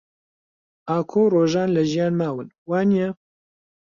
[0.89, 3.09] ئاکۆ و ڕۆژان لە ژیان ماون، وانییە؟